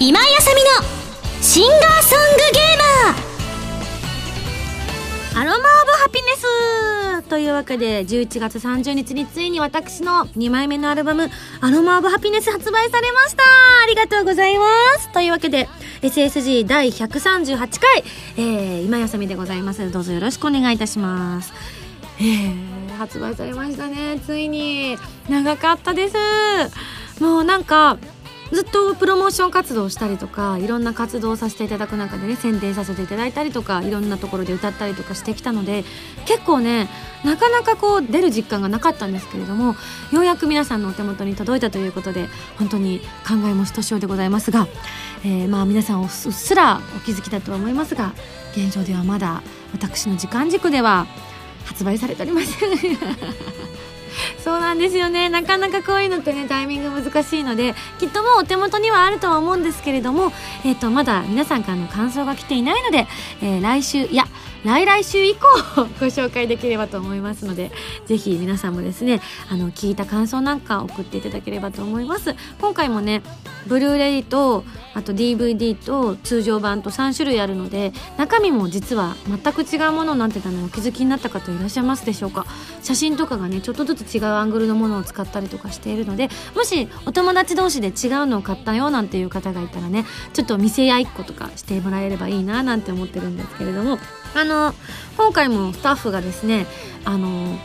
[0.00, 0.70] 今井あさみの
[1.42, 2.78] シンガーソングゲー
[5.34, 5.40] マー。
[5.42, 11.28] アロマオブハピネスというわけで11月30日についに私の2枚目のアルバム
[11.60, 13.42] アロマオブハピネス発売されました。
[13.42, 14.64] ありがとうございま
[15.00, 15.12] す。
[15.12, 15.68] というわけで
[16.00, 18.04] SSG 第138回、
[18.38, 19.92] えー、今やさみでございます。
[19.92, 21.52] どうぞよろしくお願いいたします。
[22.18, 24.96] えー、発売されましたねついに。
[25.28, 26.16] 長かったです。
[27.20, 27.98] もうなんか
[28.52, 35.84] ずっとプロモーション活動をしたりとかいろんな活動をさせていただく中でね宣伝させていただいたりとかいろんなところで歌ったりとかしてきたので
[36.26, 36.88] 結構ね
[37.24, 39.74] なかなかこう出る実感がなかったんですけれども
[40.12, 44.68] ようやく皆さんのお手元に届いたということで本当に考えもひとしおでございますが、
[45.24, 48.12] えー、まあ皆さんうっすらお気づきだとは思いますが
[48.52, 51.06] 現状ではまだ私の時間軸では
[51.64, 52.56] 発売されております。
[54.42, 55.28] そうなんですよね。
[55.28, 60.32] なかなかこういうのってねタイミング難しいのできっともうお手元にはあるとは思うんですけれども、
[60.64, 63.06] えーと、まだ皆さんからの感想が来ていないので、
[63.40, 64.26] えー、来週いや
[64.64, 65.40] 来来週以降
[66.00, 67.72] ご紹介できればと思いますので
[68.06, 72.34] ぜひ皆さんもですねあの聞いた感想なんか送っていただければと思います。
[72.60, 73.22] 今回もね
[73.66, 82.46] ブルーレイとあと DVD と通常版と3種類あるので中身も実は全く違うものになってたのお気づきになった方いらっしゃいますでしょうか。
[82.82, 93.98] 写真とかがねちょっとずつ違うアングルのものを使ったりとかしているのでもしお友達同士で違うのを買ったよなんていう方がいたらねちょっと見せ合いっことかしてもらえればいいななんて思ってるんですけれども
[94.34, 94.51] あの
[95.16, 96.66] 今回もスタッフがですね
[97.04, 97.58] あの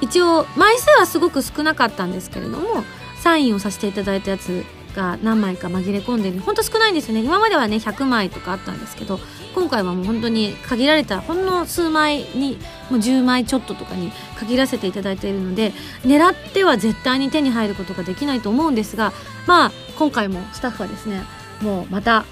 [0.00, 2.84] 一応枚数はすごく少なかったんですけれども
[3.20, 7.22] サインをさせていただいたやつが何枚か紛れ込んでるほんと少ないんですよね。
[7.22, 9.20] 今まではね100枚とかあったんですけど
[9.54, 12.58] 今回はもう本当に限られたほんの数枚に
[12.90, 15.72] もう10枚ちょっととかに限らせていただいているので
[16.04, 19.12] 狙っては絶対に手に入ることができないと思うんですが
[19.46, 21.22] まあ今回もスタッフはですね
[21.60, 22.24] もうまた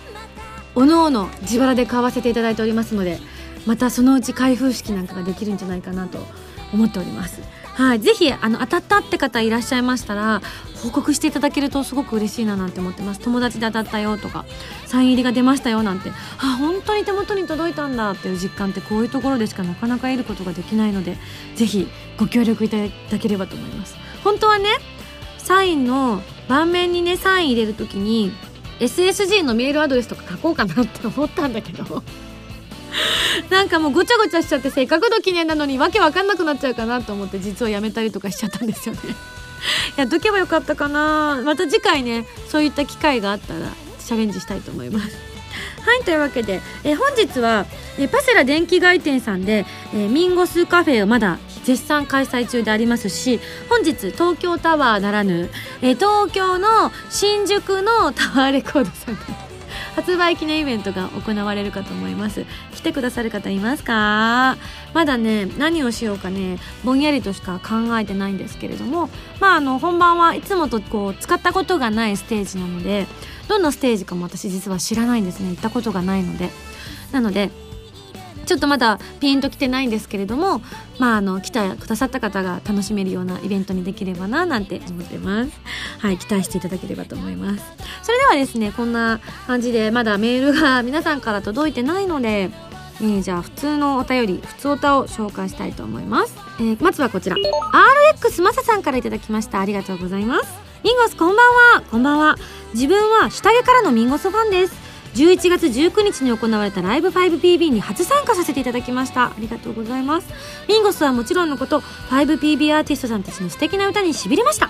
[0.74, 3.18] おのおの自腹で買わせていただいておりますので
[3.66, 6.18] またそのうち開封式なんかができるんじゃないかなと
[6.72, 7.40] 思っております。
[7.74, 10.40] はい、ぜひあの当たったって方いらっしゃいましたら
[10.82, 13.20] 報告していただけるとすごく嬉しいななんて思ってます。
[13.20, 14.46] 友達で当たったよとか
[14.86, 21.18] サイン入りが出ましたよなんてあ本当に手元に届いたんだっていう実感ってこういうところでしかなかなか得ることができないので
[21.54, 23.94] ぜひご協力いただければと思います。
[24.24, 24.70] 本当はね
[25.36, 28.32] サインの盤面にねサイン入れる時に
[28.80, 32.02] SSG のメールアドレスとか書こうかなって思ったんだけど。
[33.50, 39.00] なんかもうごちゃごちゃしちゃってせっかくの記念なのにわけわかんなくなっちゃうかなと思って実はやめたりとかしちゃったんですよね。
[39.96, 41.40] やっとけばよかったかな。
[41.44, 43.72] また次回ねそういった機会があったら
[44.04, 45.16] チャレンジしたいと思います。
[45.84, 47.64] はいというわけで、え本日は、
[47.98, 49.64] えパセラ電気街店さんで、
[49.94, 55.48] えミンゴスカフェをまだ絶賛開催中でありますし本日東京タワーならぬ、
[55.82, 59.45] え東京の新宿のタワーレコードさんで
[59.96, 62.44] 発売記念イベントが行われるかと思います。
[62.74, 64.56] 来てくださる方いますか？
[64.94, 69.08] まだね何をしようかねぼんやりとしか考えてないんですけれども
[69.40, 73.06] まああの本番はいつもとこう使ったことがないステージなので
[73.48, 75.50] どんなステージかも私実は知らないんですね。
[75.50, 76.50] 行ったことがないので。
[77.12, 77.50] なので
[78.46, 80.62] ちょっとまだピンときてないんですけれども、
[80.98, 85.50] まあ、あの来てくださった方が楽しめるようなイベントにできればななんて思ってます。
[85.98, 87.64] はい、期待していただければと思います。
[88.02, 92.50] それではですね、こんな感じでまだメールが皆さんから届いてないので、
[93.00, 96.34] えー、じゃあ普通のお便り、普通お歌を紹介したいと思います。
[96.58, 97.36] えー、まずはこちら。
[97.36, 99.60] RX マサさんからいただきました。
[99.60, 100.46] ありがとうございます。
[100.84, 101.36] ミンゴスこんばん
[101.74, 101.82] は。
[101.90, 102.36] こんばんは。
[102.72, 104.85] 自分は下着からのミンゴスファンです。
[105.16, 109.28] 11月19日に行われたライブ 5PB に初参加させていただきました。
[109.28, 110.28] ありがとうございます。
[110.68, 114.68] ミンゴスはもちろんのこと 5PB アーティストさんたちの素敵な歌にしびれました。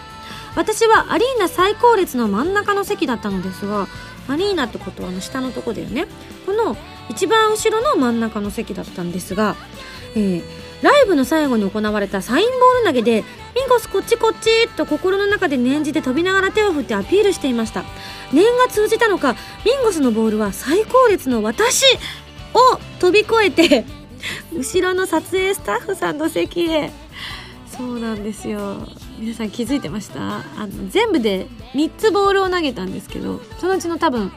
[0.54, 3.88] 私はアリーナ最高列の真ん中の席だったのですが
[4.26, 6.06] アリーナってことはあの下のとこだよね。
[6.46, 6.76] この
[7.10, 9.56] 一番後ろの真ん中の席だったんですが、
[10.14, 10.42] えー、
[10.82, 13.24] ライブの最後に行われたサインボール投げで
[13.56, 17.84] ミンゴスこっちこっちと心の中で念じて飛びながら手を振ってアピールしていました。
[18.32, 21.84] 念が通じたのかミンゴスのボールは最高列の私
[22.52, 23.84] を飛び越えて
[24.52, 26.92] 後ろの撮影スタッフさんの席へ。
[27.78, 28.76] そうなんですよ。
[29.18, 30.20] 皆さん気づいてました？
[30.20, 34.30] あの全部で3つボールを投げたんですけどそのうちの多分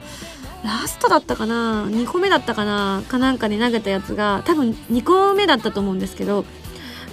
[0.63, 3.03] ラストだったかな？2個目だったかな？
[3.09, 6.45] かなんかに投げたやつが多分2個目だったと思うんですけど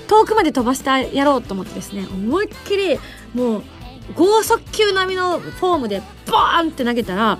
[0.07, 2.99] 遠くまで飛ばしてやろうと思ってですね思いっきり
[3.35, 3.63] もう
[4.15, 7.39] 剛速球並みのフォームでバーンって投げたら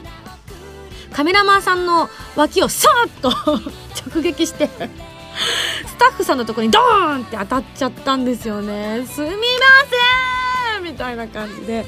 [1.13, 3.31] カメラマンさんの脇をさーっと
[4.13, 4.69] 直撃して
[5.87, 9.05] スタッフさんのとこにドーンって当たっちゃったんですよね。
[9.07, 10.06] すみません。
[10.97, 11.87] たいな感じで。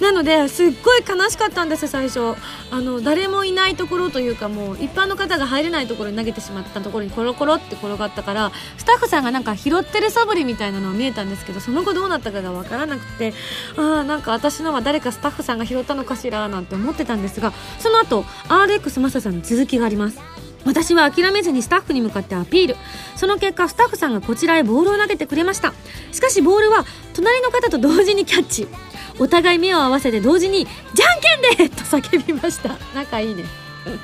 [0.00, 2.34] なのですっごい悲しかったんです最初。
[2.70, 13.32] あの誰もいないところというかもう一般の方が入れないところに投げてしまったところにコロコロって転がったからスタッフさんがなんか拾ってる素振りみたいなのは見えたんですけどその後どうなったかが分からなくて
[13.76, 20.39] ああなんか私のは誰かスタッフさんが拾ったのかしらなんて思ってたんですがその後 RX マサさんの続きがあります。
[20.64, 22.76] 私は諦めずにスタッフに向かってアピール。
[23.16, 25.72] その結果スタッフさんがこちらへボールを投げてくれました。
[26.12, 26.84] しかしボールは
[27.14, 28.68] 隣の方と同時にキャッチ。
[29.18, 31.20] お互い目を合わせて同時に「じゃん
[31.56, 32.76] けんで!」と叫びました。
[32.94, 33.44] 仲いいね。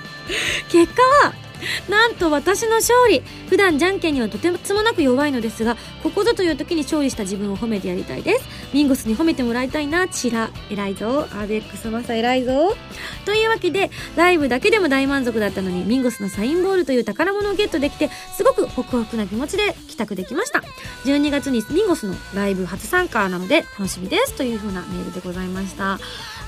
[0.69, 1.33] 結果は
[1.89, 3.23] なんと私の勝利。
[3.49, 8.45] 普段じゃんけんにはとてつもなく弱いのですがここぞという時に勝利した自分を褒めてやりたいです。
[8.73, 10.09] ミンゴスに褒めてもらいたいな。
[10.09, 11.29] チラ偉いぞ。
[11.33, 12.77] アーベックスマサ偉いぞ。
[13.25, 20.63] というわけでライブだけでも大満足だったのにミンゴスのサインボールという宝物をゲットできてすごくホクホクな気持ちで帰宅できました。
[21.05, 24.35] 12月にミンゴスのライブ初参加なので楽しみです。
[24.35, 25.99] という風なメールでございました。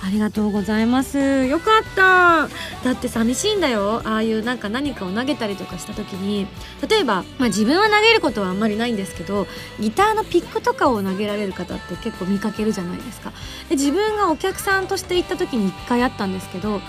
[0.04, 1.18] ありがとうございます。
[1.46, 2.48] よかった。
[2.84, 4.00] だって寂しいんだよ。
[4.04, 6.46] ああいうなんか何かを投げたりとかした時に
[6.88, 9.46] 例えば、まあ、自分は投げることはあんまりないんですけど
[9.80, 13.32] ギターのピックとかを投げられる方って結構見かけるじゃないですか。
[13.68, 16.80] で自分がお客さんとして行った時に1回あったんですけど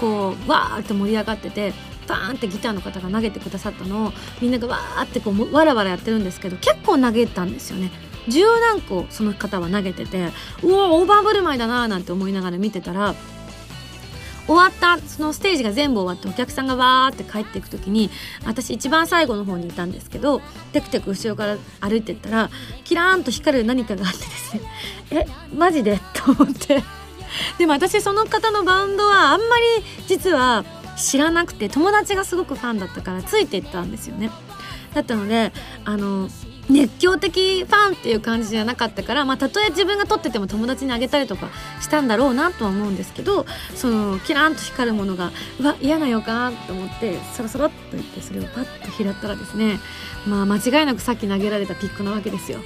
[0.00, 1.72] こうわーって盛り上がってて
[2.06, 7.90] バーンってギターの方が投げてくださったのをみんながわーってこうわらわらやってるんですけど結構投げたんですよね。
[8.28, 10.28] 十何個その方は投げてて
[10.62, 13.14] うわオーバーブルマイだなーなんて思いながら見てたら
[14.46, 18.10] 終わったそのステージが全部終わってお客さんがわーって帰っていく時に
[18.46, 20.40] 私一番最後の方にいたんですけど
[20.72, 22.50] テクテク後ろから歩いてったら
[22.84, 24.62] キラーンと光る何かがあってですね
[25.12, 26.00] えマジで？
[26.14, 26.82] と思って。
[27.58, 30.64] でも私その方のバンドはあんまり実は
[30.96, 34.30] 知らなくて友達がすごくファンだったからついていったんですよね。
[34.94, 35.52] だったので
[35.84, 36.30] あの
[36.68, 41.48] 熱狂的ファンっていう感じじゃなかったからまあたとえ自分が撮ってても友達にあげたりとか
[41.80, 45.30] したんだろうなとは思うんですけどそのキラーンと光るものが
[45.60, 49.78] うわ嫌な予感と思ってそろそろっと言ってそれをパッと拾ったらですね
[50.26, 52.58] まあ間違いなくさっき投げられたピックなわけですよ。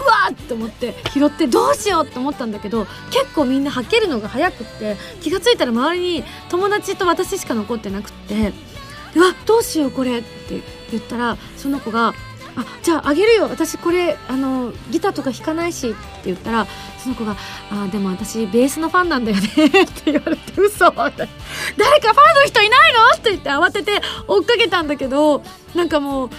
[0.00, 8.54] うわーって思って拾ってどうしようって思ったんだけど結構みんなはけるのが早くって気が付いたら周りに友達と私しか残ってなくって
[9.14, 12.14] 「うわどうしようこれ」って言ったらその子が
[12.56, 13.44] 「あじゃああげるよ。
[13.50, 16.66] 私これあのギターとか弾かないし」って言ったら
[17.02, 17.36] その子が
[17.70, 20.86] 「あでも私ベースのファンなんだよね」 って言われて「嘘。
[20.88, 25.42] って誰かファンの人いないの?」って言って慌てて追っかけたんだけど
[25.74, 26.30] なんかもう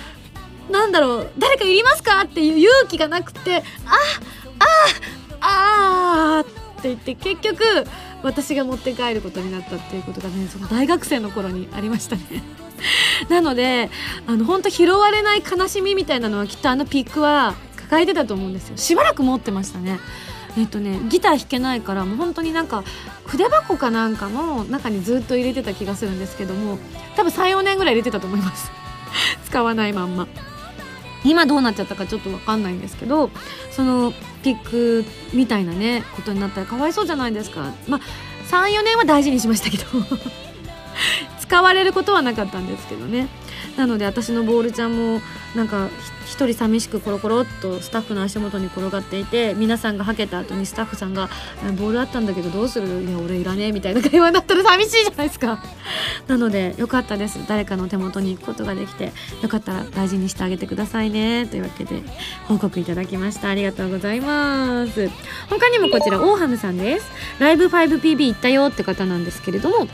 [0.72, 2.22] なんだろう誰かいりますか？
[2.24, 3.96] っていう勇気がなくて「あ
[5.40, 7.63] あああ」って言って結局
[8.24, 12.22] 私が持って帰ることになったっていうことがねその大学生の頃にありましたね。
[13.30, 13.89] なので
[14.28, 18.78] あの本当拾われない悲しみみたいなのはきっとあのピックは抱えてたと思うんですよ。
[18.78, 20.00] しばらく持ってましたね。
[20.57, 22.83] えっとねギター弾けないからもう本当になんか
[23.25, 26.78] 筆箱かなんかの中にずっと入れてた気がするんですけども
[27.16, 28.72] 多分34年ぐらい入れてたと思います。
[29.45, 30.27] 使わないまんま。
[31.24, 33.30] 今どうなっちゃったかちょっと分かんないんですけど
[33.69, 34.12] その
[34.42, 37.74] ピックみたいなねことになったらかわいそうじゃないですか。
[37.88, 38.01] まあ
[38.50, 39.84] 34年は大事にしましたけど。
[41.51, 43.27] 使われることはなかったんですけどね。
[43.75, 45.21] なので私のボールちゃんも
[45.53, 45.89] なんか
[46.25, 51.29] 一人寂しくコロコロっとスタッフの足元に転がっていて皆さんがはけた後にスタッフさんが
[51.77, 52.88] 「ボールあったんだけどどうする？
[53.03, 55.62] いや俺いらねえ」みたいな会話になったら寂しいじゃないですか。
[56.27, 57.38] なのでよかったです。
[57.50, 61.48] 誰かの手元に行くことができてよかったら大事にしてあげてくださいね。
[61.48, 62.01] というわけで
[62.48, 63.50] 報告いただきました。
[63.50, 65.10] ありがとうございます。
[65.50, 67.12] 他にもこちらオーハムさんです。
[67.39, 69.89] ライブ 5PB 行ったよって方なんですけれども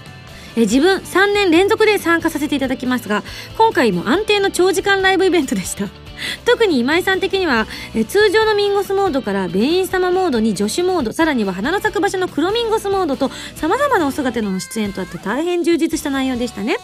[0.57, 3.23] え自分3年連続で参加させていただきますが
[3.57, 5.87] 今回も安定の長時間ライブイベントでした。
[6.45, 16.77] 特に今井さん的にはえ通常のミンゴスモードからベイン様モードに助手モードさらには花の咲く場所の黒ミンゴスモードと様々なお姿での出演とあって大変充実した内容でしたね。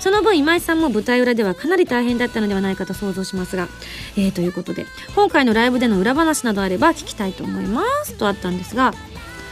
[0.00, 3.68] その分今井さんも舞台裏ではかなり大変だったのではないかと想像しますが、
[4.16, 8.14] えー、ということで今回のライブでの裏話などあれば聞きたいと思います。
[8.14, 8.92] とあったんですが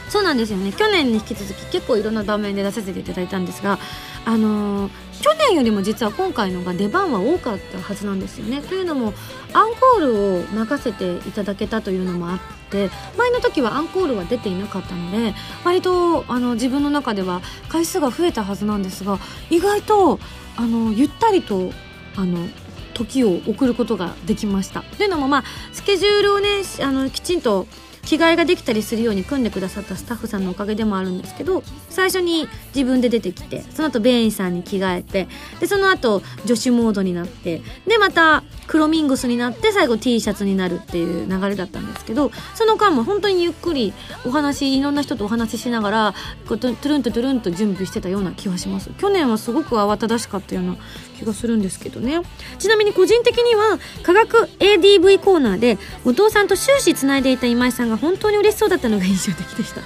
[0.09, 0.71] そうなんですよね。
[0.71, 3.79] 去年に引き続き結構いろんな場面で出させていただいたんですが
[4.25, 8.61] あのー、去年よりも実は今回のが出番は多かったはずなんですよね。
[8.61, 9.13] というのも
[9.53, 12.39] アンコールを任せていただけたというのもあっ
[12.69, 20.19] て前の時はアンコールは出ていなかったので割とあの自分の中では回数が増えたはずなんですが意外と
[20.55, 21.71] あのゆったりと
[22.15, 22.47] あの
[22.93, 24.81] 時を送ることができました。
[24.81, 27.65] というのもまあスケジュールをねあのきちんと
[28.09, 35.27] 着替えができたりするように組んでくださったスタッフさんのおかげでもあるんですけど最初に自分で出てきてその後ベインさんに着替えて
[35.59, 43.93] でその後女子モードになってでまた黒ミングスになって最後 T シャツになるっていう流れだったんですけどその間も本当にゆっくり
[44.25, 46.13] お話いろんな人とお話ししながら
[46.47, 48.89] こうトゥルンとトゥルンと準備してたような気はします。
[48.97, 50.77] 去年はすごく慌ただしかったような
[51.19, 52.21] 気がするんですけどね。
[52.57, 59.81] ちなみに個人的には科学 ADV コーナーでお父さんと終始つないでいた今井さんが本当に嬉しそうだったのが印象的でした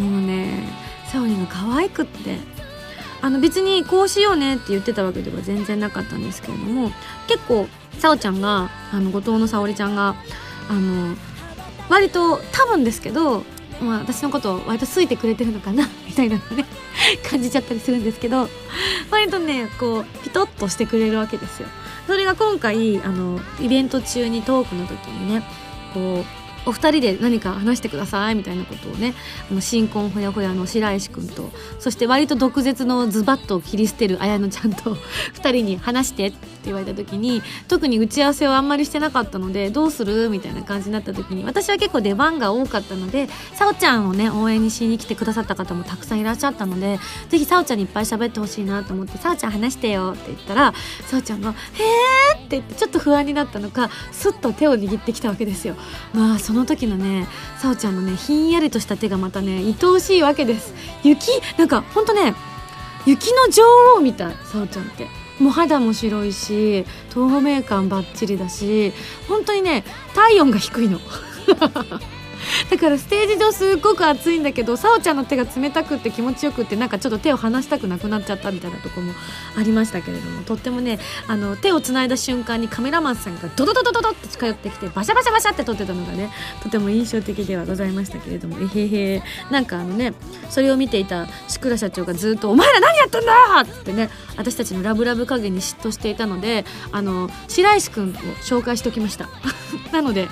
[0.00, 0.68] もうね
[1.06, 2.38] サオリンが可愛くって
[3.20, 6.90] あの別にこうしようねって言ってたわけでは全然なかったんですけれども
[7.26, 7.66] 結構
[7.98, 10.14] さおちゃんがあの後藤の沙織ちゃんが
[10.68, 11.16] あの
[11.88, 13.42] 割と多分ですけど、
[13.80, 16.64] まあ、私のことを割と好いてくれてるのかな みたいなのね
[17.28, 18.48] 感じちゃったりするんですけど
[19.10, 21.68] 割とねこうピトッとしてくれるわけですよ。
[22.06, 25.42] それが今回あのイベント中にトークの時にね
[25.92, 29.14] こうお二人で何か話してくださいみたいなことをね
[29.50, 34.96] あの新婚ほやほやの白石君とそして割と毒舌のズバッと切り捨てる綾乃ちゃんと
[35.34, 36.36] 二人に話してって
[36.66, 46.98] 言われた時に特に打ち合わせをあんまりしてなかったのでどうするみたいな感じになった時に私は結構出番が多かったのでさおちゃんをね応援にしに来てくださった方もたくさんいらっしゃったので
[47.28, 50.74] ぜひさおちゃんにいっぱい喋ってほしいなと思って「さおちゃん話してよ」って言ったら
[51.06, 55.76] さおちゃんが「へーって言ってちょっと不安になったのかスッと手を握ってきたわけですよ。
[56.12, 57.26] まあその時のね
[57.58, 60.72] さおちゃんのねひんやりとした手がまたね愛おしいわけです。
[61.04, 61.28] 雪
[61.58, 62.34] なんかほんとね
[63.04, 63.62] 雪の女
[63.98, 65.08] 王みたいさおちゃんって。
[65.38, 68.92] もう肌も白いし透明感ばっちりだし
[69.28, 70.98] 本当にね体温が低いの。
[72.70, 79.12] だからステージ上すっごく暑いんだけどさおちゃんの手が冷たくって気持ちよくってなんかちょっと手を離したくなくなっちゃったみたいなとこも
[79.56, 86.30] ありましたけれどもとってもねあの手をつないだ瞬間にカメラマンさんがドドドドドドって近寄ってきてバシャバシャバシャって撮ってたのがね
[86.62, 90.14] とても印象的ではございましたけれどもえへへなんかあのね
[90.50, 98.12] それを見ていた志倉社長がずっと「お前ら何やったんだ!」ってね私たちのラブラブ加減に嫉妬していたのであの白石君を
[98.44, 99.28] 紹介しておきました
[99.92, 100.28] なので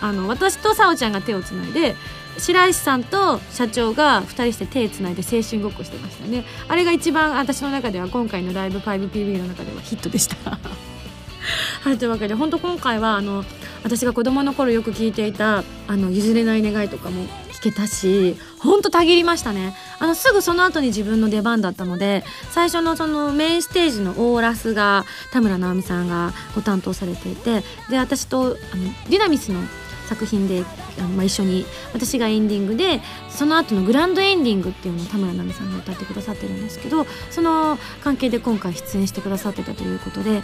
[0.00, 1.96] あの私とさおちゃんが手をつないで
[2.38, 6.44] 白石さんと社長が2人して手つないで青春ごっこしてましたね。
[6.68, 10.36] あれが一番私の中では今回のライブ 5PB の中ではヒットでした。
[11.82, 13.44] はいというわけで本当今回はあの
[13.82, 17.24] 私が子供の頃よく聞いていたあの譲れない願いとかも
[17.58, 19.74] 聞けたし本当たぎりましたね。
[19.98, 28.54] あのすぐその後に自分の出番だったので最初のそのメインステージのオーラスが田村直美さんがご担当されていてで私とあの
[29.10, 29.60] ディナミスの
[30.08, 30.64] 作品で
[30.98, 40.42] あの、まあ、一緒に私がエンディングでその後のグランドエンディングっていうのを田村奈美さんが歌ってくださってるんですけどその関係で今回出演してくださってたということで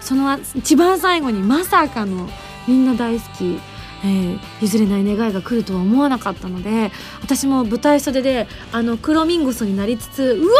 [0.00, 2.28] その一番最後にまさかの
[2.68, 3.58] みんな大好き
[4.04, 6.90] えー、譲れない願いが来るとは思わなかったので
[7.22, 10.56] 私も舞台袖であのクロミンゴスになりつつうわ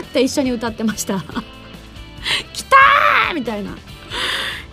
[0.00, 1.22] ーって一緒に歌ってました。
[2.52, 3.76] 来たーみたいな。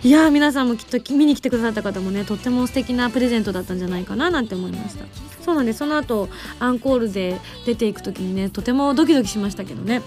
[0.04, 5.04] いや皆さんもきっと見に来てくださった方もねとっても素敵なプレゼントだったんじゃないかななんて思いました。
[5.44, 6.28] そうなんでその後
[6.60, 10.02] アンコールで出ていく時にねとてもドキドキしましたけどね。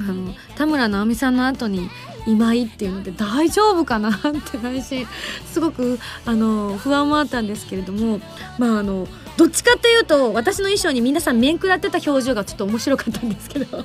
[0.00, 1.90] あの田村直美さんの後に
[2.26, 4.12] 今井っていうので大丈夫かなっ
[4.50, 5.06] て内心
[5.46, 8.20] すごくあの不安もあったんですけれども
[8.58, 13.84] まああのどっちかっていうと私の衣装に皆さん面食らってた表情がちょっと面白かったんですけど バ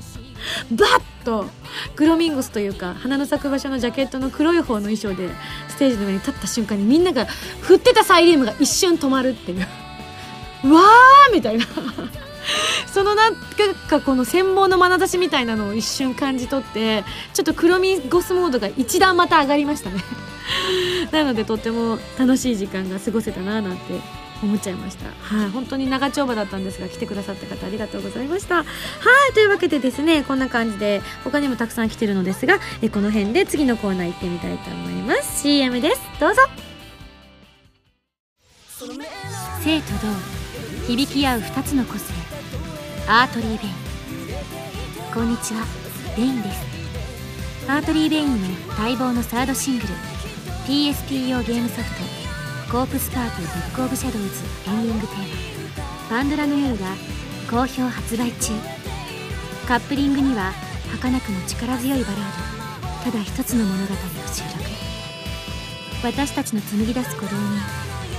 [1.24, 1.46] と
[1.96, 5.30] グロミンゴスというか花の咲く場所のジャケットの黒い方の衣装で
[5.68, 7.24] ステージの上に立った瞬間にみんなが
[7.60, 9.60] 振ってたサイリウムが一瞬止まるっていう
[10.72, 11.64] わーみたいな。
[12.86, 13.36] そのなん
[13.88, 20.02] かこの羨望の眼差しみたいなのを一瞬感じ取ってちょっと黒ミゴスモードが一段また上がりましたね。
[21.10, 24.00] なのでとっても楽しい時間が過ごせたななんて
[24.42, 25.06] 思っちゃいました。
[25.36, 28.56] はい本当に長丁場だったんですが来てくださった方ありがとうございました。
[28.56, 35.42] はいというわけでですねこんな感じで他にもたくさん来てるのですがえこの辺で次のコーナー行ってみたいと思います。
[35.42, 36.00] CM です。
[36.20, 36.42] どうぞ。
[39.62, 40.44] 静と動
[40.86, 42.33] 響き合う2つの個性
[43.06, 43.74] Artery Vein。
[45.12, 45.66] こんにちは。
[46.16, 46.58] ベインです。
[47.68, 49.88] Artery Vein の待望のサードシングル
[50.66, 51.90] PSP 用ゲームソフ
[52.66, 54.28] ト「コープスパーティー Book of Shadows」
[54.66, 56.86] エンディングテーマ「パンドラの夜」が
[57.50, 58.52] 好評発売中。
[59.68, 60.54] カップリングには
[60.90, 63.96] 儚くも力強いバラードただ一つの物語を
[64.32, 64.64] 収録。
[66.02, 67.60] 私たちの紡ぎ出す鼓動に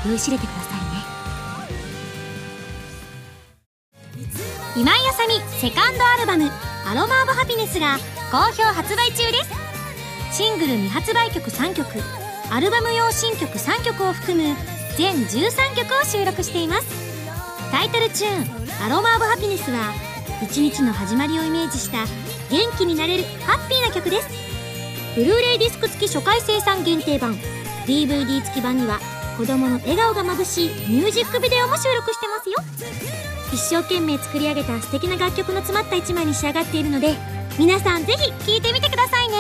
[0.06, 0.85] 酔いしれてください。
[4.78, 6.52] 今井あさみセカンドアルバム
[6.86, 7.98] 「アロマ・オブ・ハピネス」が
[8.30, 9.42] 好評発売中で
[10.32, 10.38] す。
[10.38, 11.88] シングル未発売曲3曲
[12.52, 14.54] アルバム用新曲3曲を含む
[14.98, 16.88] 全13曲を収録しています。
[17.72, 19.94] タイトルチューン「アロマ・オブ・ハピネス」は
[20.44, 22.00] 一日の始まりをイメージした
[22.50, 24.28] 元気になれるハッピーな曲です。
[25.16, 27.40] ブルーレイディスク付き初回生産限定版
[27.88, 29.00] DVD 付き版には
[29.38, 33.35] 子供の笑顔がまぶしいミュージックビデオも収録してますよ。
[33.54, 37.16] 一生懸命作り上げた素敵な楽曲の詰まった一枚に仕上がっているので
[37.58, 39.36] 皆さんぜひ聴いてみてくださいね。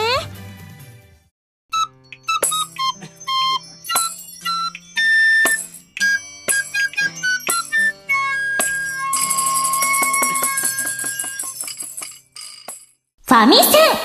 [13.28, 14.05] ファミセン。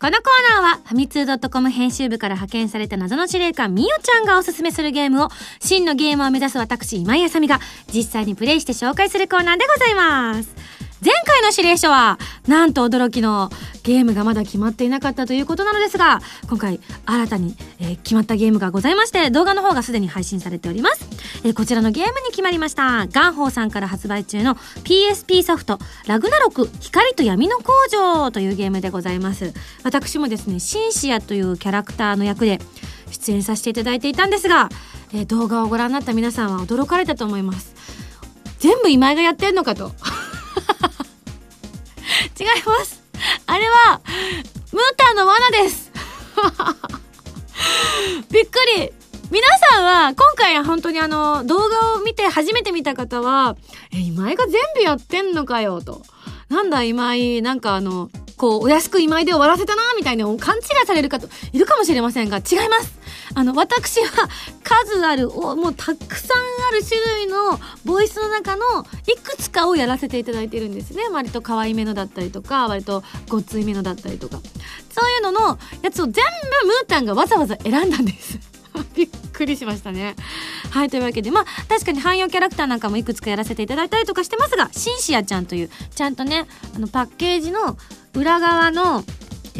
[0.00, 5.28] このコーナーは、ファミツー .com 編集部から派遣された謎の司令官みよちゃんがおすすめするゲームを、
[5.60, 7.60] 真のゲームを目指す私、今井あさみが、
[7.92, 10.79] 実際にプレイして紹介するコーナーでございます。
[11.02, 13.50] 前回の指令書は、なんと驚きの
[13.82, 21.06] ゲームがまだ決まっていなかったということなのですが、今回新たに、えー、決まったゲームがございまして、動画の方がすでに配信されております。
[21.42, 23.06] えー、こちらのゲームに決まりました。
[23.06, 29.54] ガンホーさんから発売中の PSP ソフト、ラグナロク光と闇の工場というゲームでございます。
[29.82, 32.60] 私もですね、シンシアというキャラクターの役で
[33.10, 34.68] 出演させていただいていたんですが、
[35.14, 37.74] えー、動画をご覧になった皆さんは驚かれたと思います。
[38.58, 39.92] 全部今井がやってんのかと。
[42.38, 43.02] 違います。
[43.46, 44.00] あれは、
[44.72, 45.90] ムータンの罠です。
[48.30, 48.92] びっくり。
[49.30, 53.56] 皆さんは、今回本当にあの、動画を見て初めて見た方は、
[53.92, 56.02] え、今井が全部やってんのかよ、と。
[56.48, 62.99] なんだ今井、なんかあの、こう、お安く今井で終わらせたな、みたいな勘違いされる方、いるかもしれませんが、違います。
[63.34, 64.28] あの、私は
[64.62, 68.62] 数ある、おもうたくさんある種類のボイスの中の
[69.06, 71.08] いくつかをやらせていただいてるんですね。
[71.10, 74.40] 割と可愛めのだったりとか、割とごっついめのだったりとか。
[74.90, 78.38] そういうののやつを全部ムータンがわざわざ選んだんです。
[78.94, 80.16] びっくりしましたね。
[80.70, 87.76] はい、というわけで、まあ、確かに汎用キャラクターなんかもいくつかやらせていただいたりとかしてますが、シンシアちゃんという、ちゃんとね、あの、パッケージの
[88.14, 89.04] 裏側の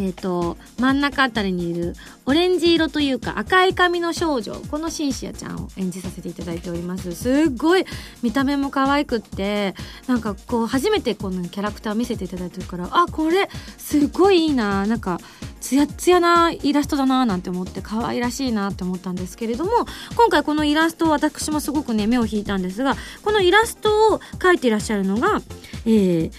[0.00, 7.12] えっ、ー、と、真ん中あたりにいるオレンジ色というか赤い髪の少女、このシンシアちゃんを演じさせていただいております。
[7.12, 7.84] すっごい
[8.22, 9.74] 見た目も可愛くって、
[10.06, 15.20] なんかこう初めてこのキャラクター見せていただいてるから、あ、これすっごいいいな、なんか
[15.60, 19.70] ツヤツヤなイラストだななんて思って可愛らしいなって思ったんですけれども、
[20.16, 25.42] 今回このイラストを私もすごくね、目を引いたんですが、このイラストを描いていらっしゃるのが、
[25.84, 26.32] えー、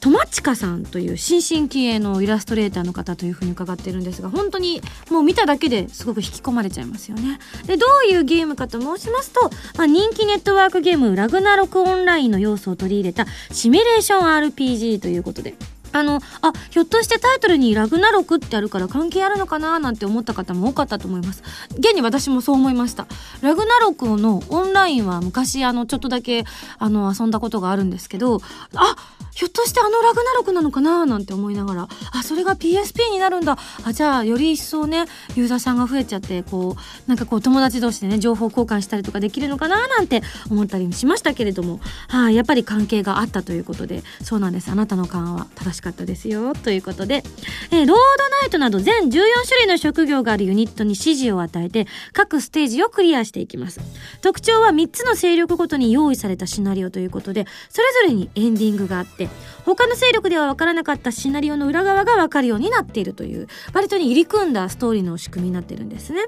[0.00, 7.38] 友近さんという新進気鋭のイラストレーターの方というふうに伺ってるんですが本当にもう見ただけですごく引き込まれちゃいますよね。
[7.66, 15.54] でどういうゲームかと申しますと、まあ、人気ネットワークゲームラグナロクオンラインの要素を取り入れたシミュレーション RPG ということで
[15.92, 21.42] あの、あ、ひょっとしてタイトルにラグナロクってあるから関係あるのかななんて思った方も多かったと思います。
[21.76, 23.06] 現に私もそう思いました。
[23.40, 26.44] ラグナロクのオンラインは昔あの、ちょっとだけ
[26.78, 28.40] あの、遊んだことがあるんですけど、
[28.74, 28.96] あ、
[29.32, 33.58] ひょっとしてあのラグナロクなのかななんて思いながら、あ、それが PSP になるんだ。
[33.84, 44.70] あ、じゃあより一層ね、ユーザーさんが増えちゃって、こう、なんかこう友達同士でね、情報交換したりとかできるのかななんて思ったりしましたけれども、はい、あ、やっぱり関係があったということで、そうなんです。
[44.70, 46.54] あなたの勘は正しかったですよ。
[46.54, 47.22] ということで、
[47.70, 47.96] えー、ロード
[48.42, 49.22] ナイトなど全14種
[49.58, 53.80] 類の職業があるユニットに指示を与えて各ステージをクリアしていきます。
[54.22, 59.28] 特徴は3つの勢力ごとに用意されたシナリオということでそれぞれにエンディングがあって
[59.64, 66.24] 他の勢力では分からなかったシナリオの裏側が分かるようになっているという割とに入り組んだストーリーの仕組みになってるんですね。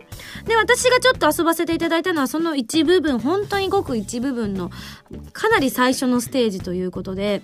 [0.47, 4.71] で私がちょっと遊ばせていただいたのはその一部分本当にごく一部分の
[5.33, 7.43] かなり最初のステージということで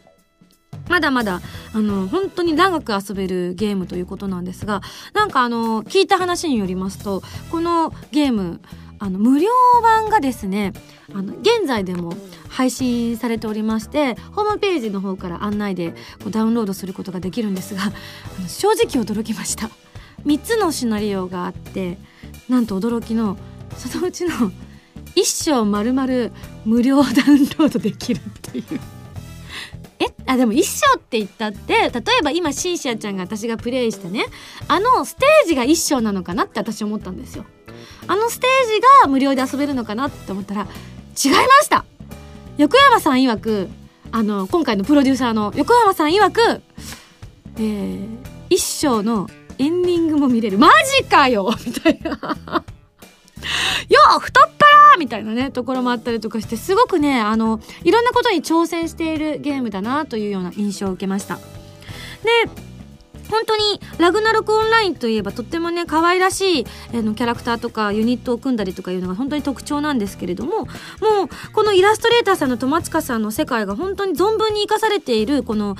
[0.88, 1.40] まだまだ、
[1.74, 4.80] あの、本当に長く遊べるゲームということなんですが、
[5.12, 8.60] なんかあの、聞いた話によりますと、このゲーム、
[8.98, 9.48] あの、無料
[9.82, 10.72] 版がですね、
[11.14, 12.14] あの、現在でも
[12.48, 15.94] 配信されておりまして、ホームページの方から案内で
[16.30, 17.92] ダウンロードすることができるんですが、
[18.48, 19.70] 正直驚きました。
[20.24, 21.98] 3つのシナリオがあって、
[22.48, 23.36] なんと驚きの、
[23.76, 24.32] そのうちの
[25.14, 26.30] 1章丸々
[26.64, 28.64] 無料ダウンロードできるっていう。
[30.00, 30.06] え？
[30.26, 31.90] あでも一章って言ったって例え
[32.22, 34.26] ば今シンシアちゃんが私がプレイしたね
[34.68, 37.44] あのステージが一章なのかなって私思ったんですよ
[38.06, 40.68] あのステージが無料で遊べるのかなって思ったら違い
[41.32, 41.84] ました。
[42.56, 43.68] 横山さん曰く
[44.10, 46.62] あの今回のプロデューサーの横山さん曰く
[47.58, 48.06] えー、
[48.50, 50.58] 一章のエンディングも見れる。
[50.58, 51.52] マジかよ！
[51.66, 52.10] みたいな。
[53.88, 61.36] よ太っ腹みたいなね、ところもあったりとかして、すごくね、あの、いろんなことに挑戦しているゲームだなというような印象を受けました。
[61.36, 61.40] で、
[63.30, 70.68] 本当にラグナロクオンラインといえばとってもね可愛らしいあのキャラクターとかユニットを組んだりとかいうのが本当に特徴なんですけれどももう
[71.52, 75.76] このイラストレーターさんの友近さんの世界が本当に存分に生かされているこの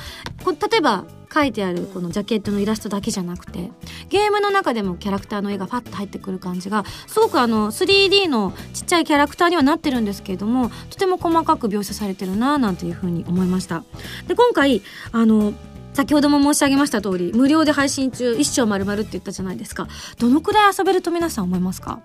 [0.71, 3.71] 例えば書いてあるこのジャケットのイラストだけじゃなくて
[4.09, 13.85] ゲームの中でもキャラクターの絵がファッと入ってくる感じがすごくあの 3D のちっちゃいキャラクターにはなってるんですけれどもとても細かく描写されてるなぁなんていうふうに思いました。
[14.27, 14.83] で今回
[15.13, 15.53] あの
[15.93, 19.89] 先ほども申し上げました通り無料で配信中一生丸々って言ったじゃないですか。
[20.19, 22.01] どのくらい遊べると皆さん思いますか？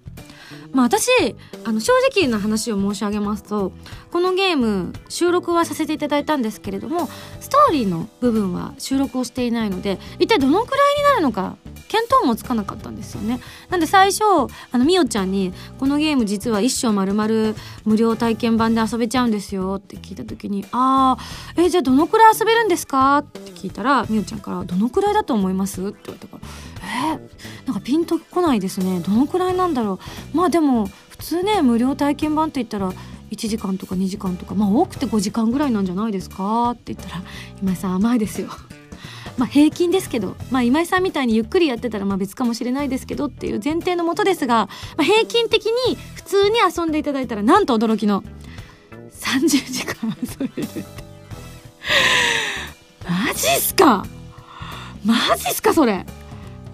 [0.72, 1.08] まあ私
[1.64, 3.72] あの正直な話を申し上げますと
[4.12, 7.08] このゲーム収録はさせていただいたんですけれども
[7.40, 11.58] ストーリーの部分は収録をしていないので一体どのくらいになるのか
[11.90, 13.40] 見当もつかなかったんですよね。
[13.70, 14.24] なんで最初
[14.72, 30.00] あのみおちゃんに「このゲーム実は一生丸々無料体験版で遊べちゃうんですよ」って聞いた時に「ああえじゃあどのくらい遊べるんですか?」って聞いたらみおちゃんから「どのくらいだと思います?」って言われたから「えー、なんかピンとこないですねどのくらいなんだろ
[30.34, 32.92] うまあでも普通ね無料体験版って言ったら
[33.32, 37.24] 1時間とか2時間とかまあ多くて5時間ぐらいなんじゃないですかって言ったら
[37.62, 38.50] 今井さん甘いですよ
[39.36, 48.24] まあ、平均ですけど、まあ、今井さんみたいにゆっくりやってたらまあ別かもしれないですけどっていう前提のもとですが、まあ、平均的に普通に遊んでいただいたらなんと驚きの
[49.12, 50.84] 30時間遊べるって
[53.08, 54.06] マジっすか？
[55.06, 56.06] マジっすかそれ？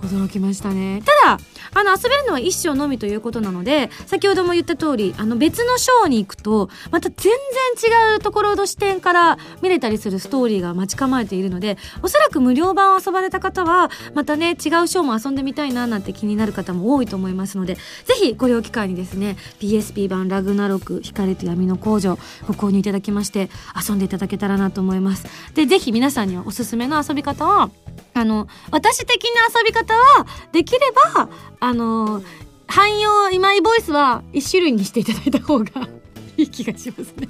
[0.01, 1.01] 驚きましたね。
[1.05, 1.39] ただ
[1.73, 7.31] あの遊べるのは一生のみということなので先ほども言った通りあの別のショーに行くとまた全
[7.77, 17.81] 然違うところの視点から見れたりするストーリーが待ち構えているのでおそらく無料版を遊ばれた方はまたね違うショーも遊んでみたいななんて気になる方も多いと思いますのでぜ
[18.15, 23.49] ひご用機会にですね PSP 版ラグナロク光と闇の工場ご購入いただきまして
[23.87, 25.25] 遊んでいただけたらなと思います。
[25.53, 27.69] でぜひ皆さんにはおすすめの遊び方は
[28.13, 30.79] あの私的な遊び方はできれ
[31.15, 32.21] ばあの
[32.67, 35.65] 汎用今井ボイスは一種類にしていただいた方が
[36.37, 37.29] いい気がしますね。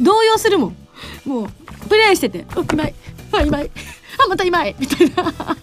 [0.00, 0.76] 動揺するもん。
[1.24, 1.48] もう
[1.88, 2.94] プレイしてて「あ今井
[3.32, 3.70] あ今井。
[4.18, 5.56] あまた今井」みたいな。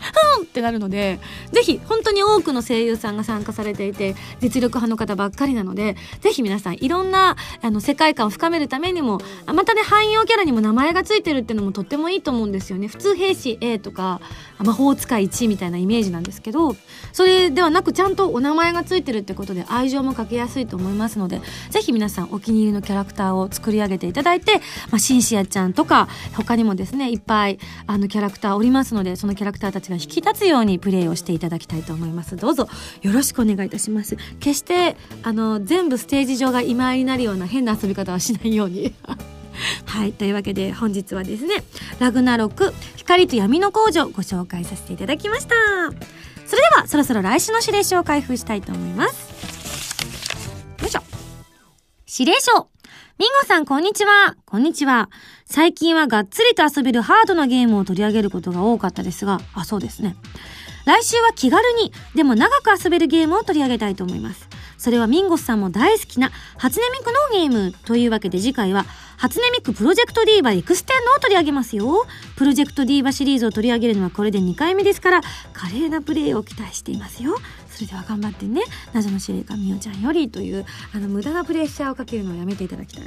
[0.00, 1.20] ふんってなるので、
[1.52, 12.88] ぜひ、本当に多くの声優さんが参加されていて、実力派の方ばっかりなので、ぜひ皆さん、いろんな、あの、世界観を深めるためにも、またね、汎用キャラにも名前がついてるっていうのもとってもいいと思うんですよね。
[12.88, 14.20] 普通兵士 A とか、
[14.58, 16.76] 魔法使い1みたいなイメージなんですけど、
[17.12, 24.54] それではなく、ちゃんとお名前がついてるってことで、愛情もかけやすいと思いますので、ぜひ皆さん、お気に入りのキャラクターを作り上げていただいて、
[24.90, 32.36] まあ、シンシアちゃんとか、他にもですね、いっぱい、あの、キャラクターおりますので、そのキャラクターたちが引き立つようにプレイをしていただきたいと思います。
[32.36, 32.68] どうぞ
[33.02, 34.16] よろしくお願いいたします。
[34.38, 38.94] 決してあの全部ステージ上が今になるような変な遊び方はしないように。
[39.84, 41.64] はいというわけで本日はですね
[41.98, 45.54] ラグナロク光と闇の工場ご紹介させていただきました。
[46.46, 49.30] それではそろそろ来週の指令書を開封したいと思います。
[50.80, 51.02] よいしょ。
[52.18, 52.79] 指令書。
[53.20, 54.34] ミンゴさん、こんにちは。
[54.46, 55.10] こんにちは。
[55.44, 60.16] 最近はがっつりと遊べるハードなゲームを取り上げることが多かったですが、あ、そうですね。
[60.86, 64.48] 来週は気軽に、でも長く遊べるゲームを取り上げたいと思います。
[64.78, 68.86] それはミンゴスさんも大好きな初音ミクのゲームというわけで次回は
[69.18, 72.06] 初音ミク Project DIVA extend を取り上げますよ。
[72.36, 75.20] Project DIVA シリーズを取り上げるのはこれで2回目ですから
[75.52, 77.36] 華麗なプレイを期待していますよ。
[77.80, 78.62] それでは頑張ってね。
[78.92, 83.04] 謎の司令官みおちゃんよりというあの無駄なプレッシャーをかけるのをやめていただきたい。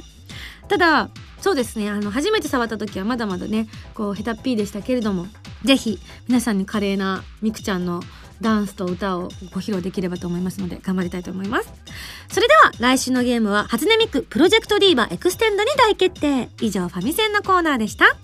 [0.66, 1.10] ただ
[1.40, 5.26] そうですねあの初めて触った時はまだまだねこうヘタっぴーでしたけれども
[5.62, 8.00] 是非皆さんに華麗なみくちゃんの
[8.40, 11.72] ダンスと歌をご披露できればと思いますので頑張りたいと思います
[12.28, 18.23] それでは来週のゲームは初音ミク Project DIVA extend に大決定以上ファミセンのコーナーでした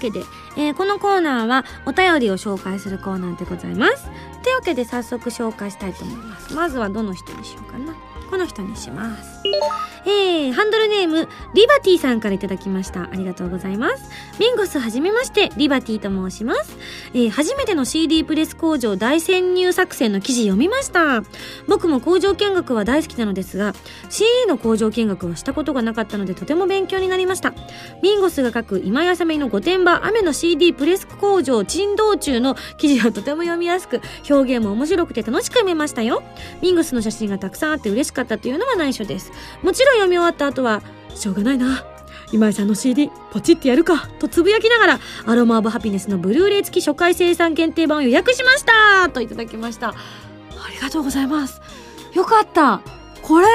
[0.00, 0.24] けで、
[0.56, 4.10] えー、このコーナーはお便りを紹介するコーナーでございます
[4.42, 7.94] というわけで早速紹介したいと思いますまずはどの人にしようかな
[8.30, 9.40] この人にします
[10.06, 13.02] えー、ハンドルネーム、リバティさんから頂きました。
[13.02, 14.10] ありがとうございます。
[14.40, 16.74] ミンゴスはじめまして、リバティと申します。
[17.12, 21.22] えー、初めての CD プレス工場大潜入作戦の記事読みました。
[21.68, 23.74] 僕も工場見学は大好きなのですが、
[24.08, 27.52] CD の工場見学はしたことがなかったのでとても勉強になりました。
[28.02, 34.00] ミンゴスが書く今やさめの御殿場雨の CD プレス工場珍道中の記事はとても読みやすく、
[34.30, 36.22] 表現も面白くて楽しく読めましたよ。
[36.62, 39.32] ミンゴスの写真がたくさんあって嬉しかったというのは内緒です。
[39.62, 40.80] もちろん読み終わった後は、
[41.14, 41.89] しょうがないな。
[42.32, 49.88] 今井さんの CD ポチってやるかとつぶやきながらアロマオブハピネスのブルーレイ付き初回生産限定版を予約しましたといただきました。
[49.88, 49.94] あ
[50.70, 51.60] りがとうございます。
[52.14, 52.82] よかった。
[53.22, 53.46] これ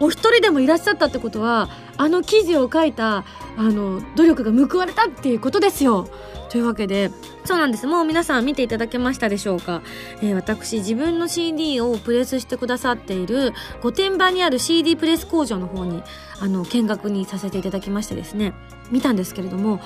[0.00, 3.24] お一人でもいらっしゃったってことはあの記事を書いた
[3.56, 6.08] あの努力が報われたっていうことですよ。
[6.50, 7.10] というわけで
[7.44, 7.86] そうなんです。
[7.86, 9.82] もう皆さん見ていただけましたでしょうか、
[10.22, 16.02] えー、私自分の CD をプレスしてくださっている御殿場にある CD プレス工場の方に
[16.40, 18.54] あの見学にさせていただきましてですね
[18.90, 19.80] 見たんですけれども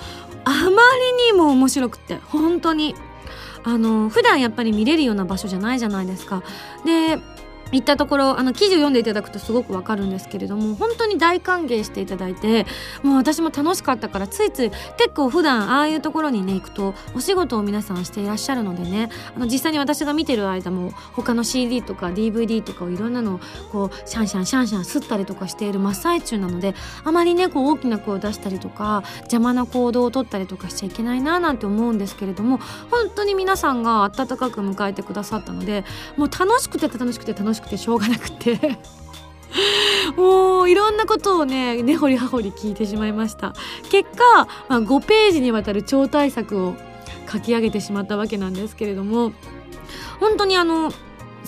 [0.44, 2.94] あまりにも面白くて本当に。
[3.64, 6.42] あの普段やっぱり見れるような場所じゃないじゃないですか。
[6.86, 7.18] で
[7.72, 12.66] 行ったところあの記事を読んでいただくとすごくわかるんですけれども本当に大歓迎していただいて
[13.02, 32.58] もう私も楽しかったからついつい結構普段ああいうところにね行くとお仕事を皆さんしていらっしゃるのでねあの実際に私が見てる間も他の CD とか DVD とかをいろんなのをこうシャンシャンシャンシャン吸ったりとかしている真っ最中なのであまりねこう大きな声を出したりとか邪魔な行動をとったりとかしちゃいけないななんて思うんですけれども
[32.90, 35.84] 本当に皆さんが温かく迎えてくださったので
[36.16, 38.78] もう楽しくて楽しくて楽しくてしくてしょうがなくて。
[40.16, 43.54] もういろんなことをね根掘り葉掘り聞いてしまいました。
[43.90, 46.74] 結果、まあ、5ページにわたる超大作を
[47.30, 49.32] 書き上げてしまったわけなんですけれども
[50.20, 50.92] 本当にあの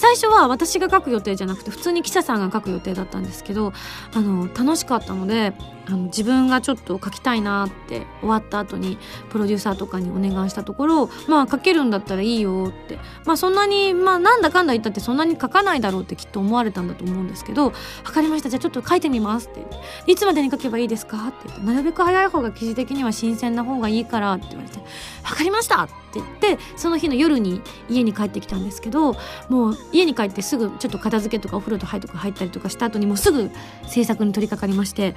[0.00, 3.74] 最初は私が書く予定じゃなくて普通に記者さんが書く予定だったんですけど
[4.14, 5.52] あの楽しかったので
[5.86, 8.96] あの自分がちょっと書きたいなって終わった後に
[9.28, 17.72] プロデューサーとかにお願いしたところまあ書けるんだったらいいよってまあそんなにまあなんだかんだ言ったってそんなに書かないだろうってきっと思われたんだと思うんですけど
[18.04, 19.66] 「分かりましたじゃあちょっと書いてみます」って
[20.10, 24.78] 「いつまでに書けばいいですか?」って言って「なるべく早い方が記事的には新鮮な方がいいから」って言われて
[25.28, 29.14] 「分かりました!」って言ってその日の夜に家に帰ってきたんですけど
[29.48, 33.50] もう家に帰ってすぐちょっと片付けとかお風呂と入とか入ったりとかした後にもうすぐ
[33.86, 35.14] 制作に取り掛かりまして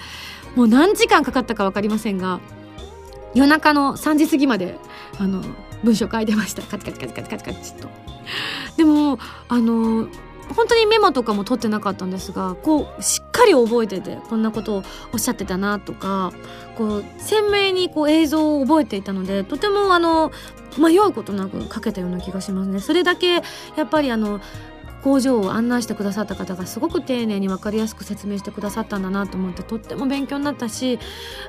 [0.56, 2.40] もう何時間かかったか分かりませんが
[3.34, 4.78] 夜中の3時過ぎまで
[5.20, 5.44] あの
[5.84, 7.90] 文章書いてましたカチカチカチカチカチカチと。
[8.78, 10.08] でもあの
[10.56, 16.32] 本当にメモとかも取ってなかったんですがこうしっかり覚えててこんなことをおっしゃってたなとか
[16.78, 20.32] こう鮮明にこう映像を覚えていたのでとてもあの
[20.78, 22.80] 迷うことなく書けたような気がしますね。
[22.80, 23.42] それだけや
[23.84, 24.42] っぱりあの
[25.04, 30.98] 工場を案内してくださった方がすごく丁寧に分かりやすく説明してくださったんだなと思ってとっても勉強になったし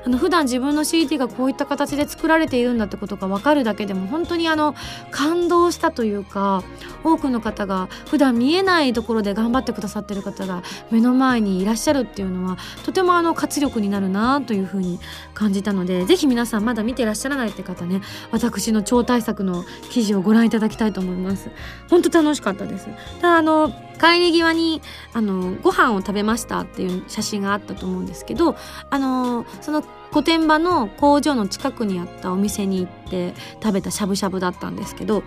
[0.05, 4.75] あの普段自分の CD がこういった形で作られているんだってことが分かるだけでも本当にあの
[5.11, 6.63] 感動したというか
[7.03, 14.99] 多くの方が普段見えないところで頑張ってくださってる方が目の前にいらっしゃるっていうのはとてもあの活力になるなというふうに
[15.33, 21.49] 感じたのでぜひ皆さんまだ見てらっしゃらないって方ね私の超大作の記事をご覧いただきたいと思います。
[21.89, 22.87] 本当楽しかったです
[23.21, 24.81] ただの帰り際に
[25.13, 28.55] あのご飯を食べましたっていう写真があったと思うんですけど
[28.89, 35.23] あのその御殿場の工場の近くにあったお店に行って食べたしゃぶしゃぶだったんですけど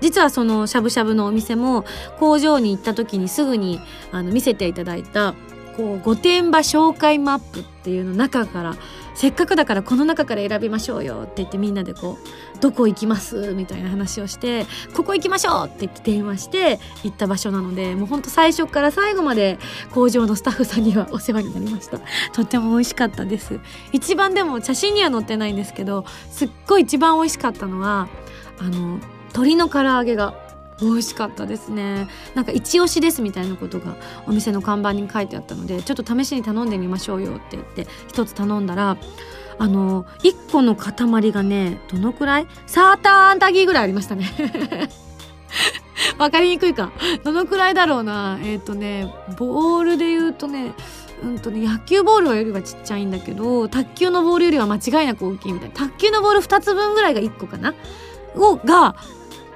[0.00, 1.84] 実はそのしゃぶしゃぶのお店も
[2.18, 3.80] 工場に行った時にすぐに
[4.12, 5.34] あの見せていただいた
[5.76, 8.74] こう御殿場紹介マップっていうの中から
[9.14, 19.58] せっかくだからこの中から選びましょうよって言ってみんなでこうどこ行きますみたいな話をしてここ行きましょうって言って電話して行った場所なのでもうほんと最初から最後まで
[19.92, 22.00] 工場のスタッフさんにはお世話になりました。
[22.32, 23.60] とっても美味しかったです。
[23.92, 28.08] 一番でも写真には載ってないんですけどすっごい一番美味しかったのは
[28.58, 28.98] あの
[29.28, 30.43] 鶏の唐揚げが
[30.80, 32.08] 美味しかったですね。
[32.34, 38.96] なんか一押しですみたいなことがお店の看板に書いてあったのでちょっと試しに頼んでみましょうよって言って一つ頼んだら
[39.58, 42.46] あの1個の塊がねどのくらい？
[42.66, 44.30] サーターアンタギーぐらいありましたね。
[46.18, 46.92] わかりにくいか。
[47.22, 48.38] どのくらいだろうな。
[48.42, 50.74] えっ、ー、とねボールで言うとね
[51.22, 55.74] うんとね野球ボールよりはちっちゃいんだけど卓球のボールよりは間違いなく大きいみたいな。
[55.74, 57.74] 卓球のボール2つ分ぐらいが1個かな？
[58.34, 58.96] をが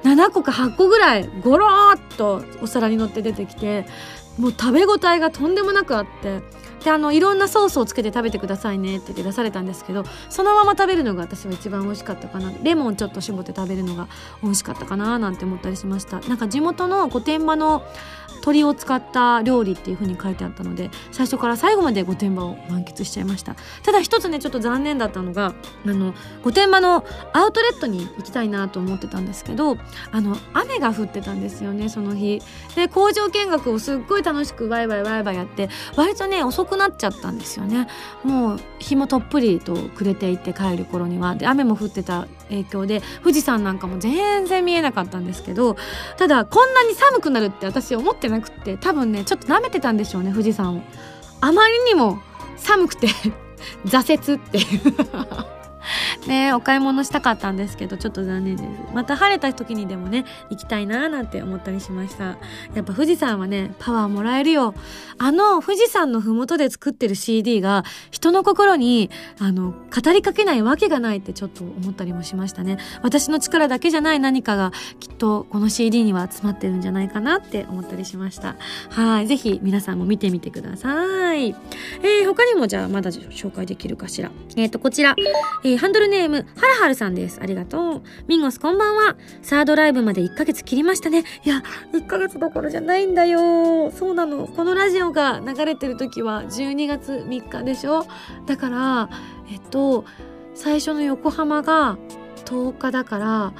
[0.04, 3.86] 7個か8個ぐらいゴローっとお皿に乗って出てきて
[4.38, 6.40] もう食べ応えがとんでもなくあって
[6.84, 12.52] であのいろんなソースをつけて食べてくださいねって言って出されたんですけどそのまま食べるのが私は一番美味しかったかな。
[12.62, 14.06] レモンちょっと絞って食べるのが
[14.42, 16.20] 美味しかったかななんて思ったりしました。
[16.20, 17.82] なんか地元の御殿場の
[18.38, 23.56] 鶏を使った料理っていう風に書いてあったので最初から最後まで御殿場を満喫しちゃいました。
[23.82, 25.54] ただ一つねちょっと残念だったのが
[25.86, 29.76] あの御殿場のアウトレットに行きたいなと思ってたんですけど
[30.12, 32.42] あの雨が降ってたんですよねその日。
[32.74, 37.88] で工場見学をすっごい楽しくワイワイワイワイやって割とね遅くなっちゃったんですよね。
[38.24, 41.34] もう日もとっぷりと暮れていって帰る頃には。
[41.34, 45.76] で雨も降ってた影響で富士山なんかも全然見えなかったんですけど
[46.16, 50.82] ただこんなに寒くなるって私思ってなくって多分ねちょっと舐めてたんでしょうね富士山を。
[51.40, 52.18] あまりにも
[52.56, 53.08] 寒くて
[53.86, 55.57] 挫折っていう。
[56.26, 58.68] ねお買い物したかったんですけどちょっと残念です。
[58.94, 62.24] また晴れた時にでもね行きたいななんて思ったりしました。
[62.24, 62.36] や
[62.80, 64.74] っぱ富士山はねパワーもらえるよ。
[65.18, 72.78] あの富士山の麓で作ってる CD が人の心にあの語りかけないわけがないってちょっと思ったりもしましたね。
[73.02, 78.56] 私の力だけじゃない何かがきっとこの CD には詰まってるんじゃないかなって思ったりしました。
[78.90, 81.54] はいぜひ皆さんも見てみてください。
[82.02, 84.30] えー、他にもじゃあまだ紹介できるかしら。
[84.56, 85.14] えっ、ー、とこちら、
[85.64, 86.46] えー、ハンドルネームはる
[86.80, 87.40] はるさんです。
[87.40, 88.02] ありがとう。
[88.26, 89.16] ミンゴスこんばんは。
[89.42, 91.24] サードライブまで1ヶ月切りましたね。
[91.44, 91.62] いや
[91.92, 93.90] 1ヶ月どころじゃないんだよ。
[93.92, 94.48] そうなの。
[94.48, 98.06] このラジオが流れてる時は12月3日でしょ。
[98.46, 99.08] だから
[99.50, 100.04] えっと
[100.54, 101.96] 最初の横浜が
[102.44, 103.52] 10日だから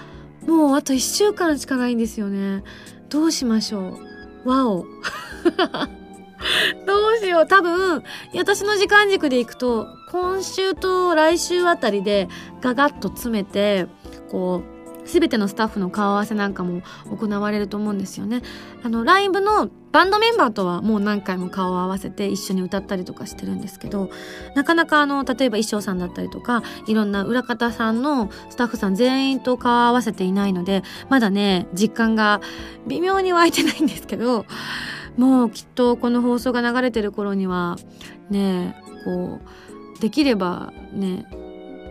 [0.46, 2.64] もうあと1週間しかないんですよね。
[3.09, 3.98] どうしましょ
[4.44, 4.48] う。
[4.48, 4.87] わお。
[6.87, 8.03] どうしよう多分
[8.35, 12.29] 私の時間軸でいくと今週と来週あたりで
[12.61, 13.87] ガガッと詰めて
[14.31, 18.42] こう全てのスタッフの顔合わせなんかも行われると思うんですよね。
[18.85, 24.11] あのライブのバンドメンバーとはもう何回も顔を合わせて一緒に歌ったりとかしてるんですけど
[24.55, 32.42] なかなかあの例えば衣装さんだったりとかいろんな裏方さんのスタッフさん全員と顔を合わせていないのでまだね実感が
[32.87, 34.44] 微妙に湧いてないんですけど
[35.18, 37.76] もうきっとこの放送が流れてる頃には
[38.31, 39.40] ねこ
[39.96, 41.26] うできればね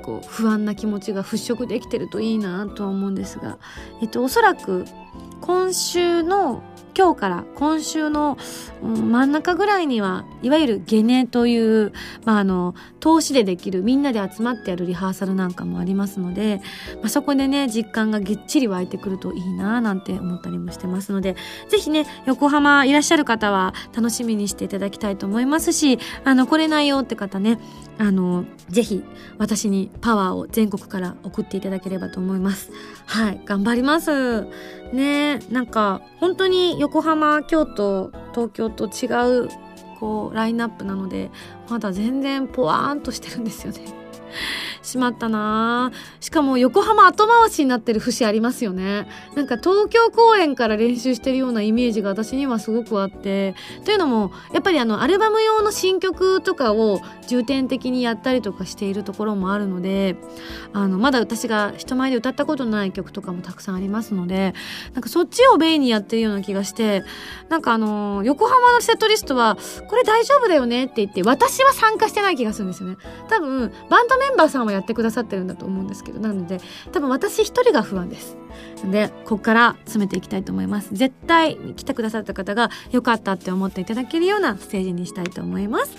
[0.02, 3.60] こう不安な気持ちが払拭できてるといいなとは思うんですが、
[4.02, 4.86] えっと、おそらく
[5.42, 6.64] 今週の
[6.98, 8.40] 今日から今週の、
[8.82, 11.94] 真ん中ぐらいにはいわゆるゲネという、
[12.26, 16.62] まあ、あの投資でできるみんなで集まってやるリハーサルなんかもありますので、
[16.98, 21.36] まあ、そこでね実感がぎっちり湧いてくるといいななんて思ったりもしてますので
[21.70, 27.60] 是非ね横浜いらっしゃる方は楽しみにしていただきたいと思いますしあの来れないよって方ね
[27.98, 29.04] あのぜひ
[29.40, 32.72] 私にパワーを全国から送っていただければと思います。
[33.08, 34.46] はい頑張ります。
[34.94, 39.08] ねなんか本当に横浜京都東京と違
[39.46, 39.50] う
[40.00, 41.32] こうラインナップなので
[41.70, 43.97] まだ全然ポワーンとしてるんですよね。
[44.82, 45.92] しまったな。
[46.20, 49.08] しかも横浜後回しになってる節ありますよね。
[49.36, 53.56] なんか東京公演から練習してるようなイメージが私にはすごくあって。
[53.86, 60.16] というのもやっぱりあのアルバム用の新曲とかを重点的にやったりとかしているところもあるので
[60.74, 64.54] あのまだ私が人前で歌ったことない曲とかもたくさんありますので
[64.94, 67.04] なんかそっちをメインにやってるような気がして
[67.50, 69.58] なんかあの横浜のセットリストは
[69.90, 72.98] これ大丈夫だよねって言って私は参加してない気がするんですよね。
[73.30, 76.60] 多分バンドメメンバーさんはやってくださってるんだと思うんですけどなので
[76.92, 78.38] 多分私一人が不安です。
[78.92, 80.90] でここから詰めていきたいと思います。
[80.94, 85.96] 絶対来てくださった方が良かったって思っていただけるようなステージにしたいと思います。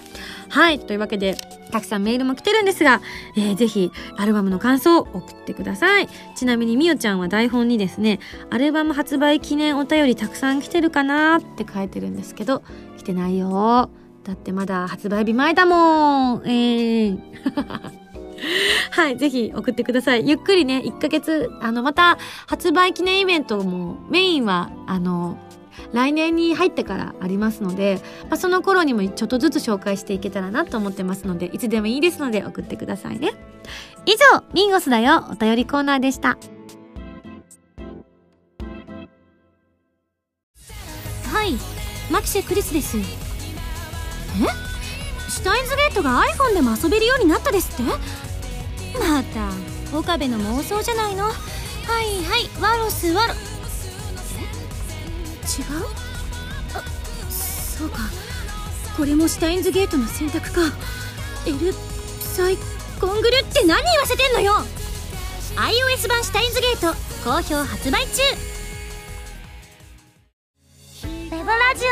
[0.48, 0.78] はい。
[0.78, 1.36] というわけで
[1.70, 3.00] たくさんメールも来てるんですが、
[3.36, 6.08] えー、ぜひアルバムの感想を送ってください。
[6.34, 12.62] ちなみにみおちゃんは台本にですねアルバム発売記念お便りたくさん来てるかなって書いてるんですけど
[12.96, 13.90] 来てないよ
[14.24, 16.42] だってまだ発売日前だもん。
[16.44, 18.07] えー。
[18.90, 20.28] はい、ぜひ送ってください。
[20.28, 25.38] ゆっくりね、1ヶ月、あの、また発売記念イベントもメインは、あの、
[25.92, 33.32] 来年に入ってからありますので、まあ、その頃にもちょっとずつ紹介していけたらなと思ってますので、いつでもいいですので送ってくださいね。
[34.06, 36.36] 以上、ミンゴスだよお便りコーナーでした。
[41.32, 41.52] はい、
[42.10, 42.98] マキシェクリスです。
[42.98, 43.00] え？
[45.30, 47.92] シュタインズゲートが iPhone でも遊べるようになったですって？
[48.94, 49.50] また
[49.96, 51.24] 岡部の妄想じゃないの？
[51.24, 53.34] はいはいワロスワロ。
[53.34, 53.40] 違う？
[56.74, 56.82] あ
[57.30, 57.98] そうか。
[58.96, 60.60] これもシュタインズゲートの選択か。
[61.46, 61.72] エル
[62.20, 62.58] サイ
[63.00, 64.52] コングルって何言わせてんのよ
[65.56, 68.22] ？iOS 版シュタインズゲート好評発売中。
[71.04, 71.84] ウェブラジ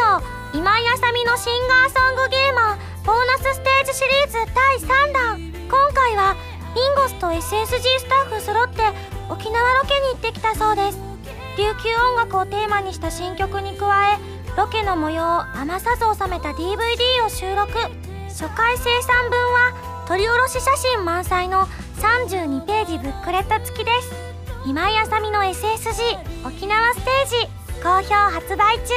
[0.52, 5.52] オ今井あさみのシンガーソングゲーマーボーナスステージシリーズ第3弾。
[5.68, 6.36] 今回は
[6.76, 8.82] ミンゴスと SSG スタッフ揃って
[9.30, 10.98] 沖縄ロケに行ってきたそうです。
[11.56, 14.18] 琉球音楽をテーマにした新曲に加え
[14.58, 17.72] ロケの模様を余さず収めた DVD を収録。
[18.28, 24.12] 初回生産分は撮り下ろし写真満載の32ページブックレット付きです。
[24.66, 28.92] 今井あさみの SSG 沖縄ステージ好評発売中。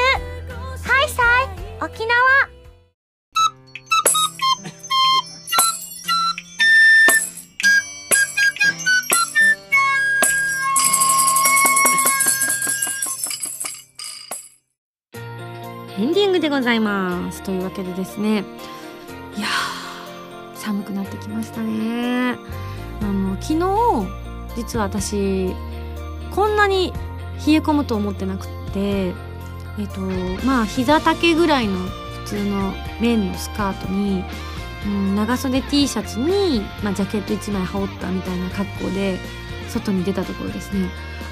[0.84, 2.59] ハイサイ沖縄。
[16.40, 17.44] でございます。
[17.44, 18.44] というわけでですね。
[19.38, 19.48] いや
[20.56, 22.38] 寒くなってきましたね。
[23.02, 24.08] あの昨日
[24.56, 25.54] 実は私
[26.32, 26.94] こんなに
[27.46, 29.14] 冷え込むと思ってなくってえ
[29.84, 30.02] っと
[30.46, 34.24] まあ膝丈ぐらいの普通の綿のスカートに、
[34.86, 39.18] うん、長袖 T シャツに、まあ、ジャケット1枚羽織ったみたいな格好で
[39.70, 40.90] 外に出たところですね。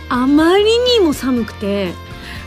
[0.10, 1.94] あまりにも寒くて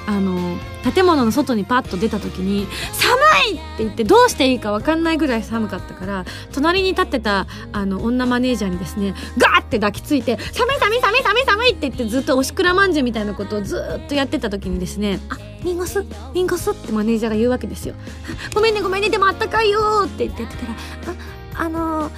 [0.07, 0.57] あの
[0.93, 3.17] 建物の外にパッと出た時に「寒
[3.53, 17.95] い!」って言ってどうしていいか分かんないぐらい寒かったから隣に立ってたあの女マネージャーにですねガーって抱きついて「寒い寒い寒い寒い寒い!」って言ってずっとおしくらまんじゅうみたいなことをずっとやってた時にですね「あリンゴスリンゴス」ってマネージャーが言うわけですよ
[18.55, 20.73] 「ごめんねごめんねでもあったかいよ」って言ってやってたら
[21.59, 22.11] 「ああの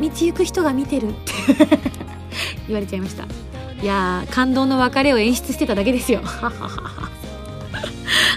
[0.00, 1.32] 道行く人が見てる」って
[2.66, 3.24] 言われちゃいました
[3.82, 6.22] いや感動の別れを演出してただけですよ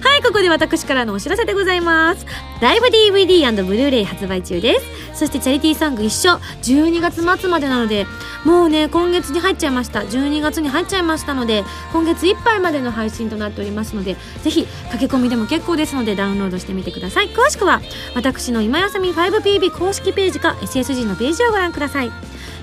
[0.01, 2.25] はいここで私からのお知らせでございます。
[2.61, 5.19] ライブ DVD& ブルーレイ発売中です。
[5.19, 6.35] そしてチャリティーソング一緒。
[6.63, 8.05] 12月末までなので
[8.45, 9.99] もうね今月に入っちゃいました。
[9.99, 17.27] 12月に入っちゃいましたので今月いっぱいまでの配信となっておりますのでぜひ駆け込みでも結構ですのでダウンロードしてみてください。
[17.29, 17.81] 詳しくは
[18.15, 22.11] 私の今やさみ 5PB 公式ページか SSG のページをご覧ください。